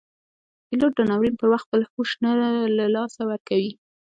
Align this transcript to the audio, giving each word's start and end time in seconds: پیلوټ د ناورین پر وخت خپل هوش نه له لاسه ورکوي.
پیلوټ 0.67 0.91
د 0.97 1.01
ناورین 1.09 1.35
پر 1.37 1.47
وخت 1.51 1.65
خپل 1.67 1.81
هوش 1.91 2.09
نه 2.23 2.31
له 2.77 2.85
لاسه 2.95 3.21
ورکوي. 3.29 3.71